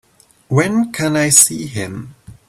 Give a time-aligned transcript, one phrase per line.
[0.47, 2.15] When can I see him?